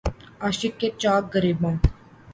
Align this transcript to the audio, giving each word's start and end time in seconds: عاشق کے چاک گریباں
عاشق 0.43 0.73
کے 0.79 0.87
چاک 1.01 1.23
گریباں 1.33 1.75